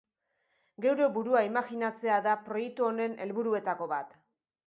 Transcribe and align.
Geure 0.85 1.09
burua 1.17 1.43
imajinatzea 1.49 2.17
da 2.29 2.35
proiektu 2.49 2.87
honen 2.89 3.15
helburuetako 3.27 3.91
bat. 3.95 4.19